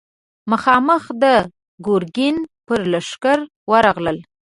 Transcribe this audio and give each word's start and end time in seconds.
مخامخ 0.51 1.03
د 1.23 1.25
ګرګين 1.85 2.37
پر 2.67 2.79
لښکر 2.91 3.39
ورغلل. 3.71 4.17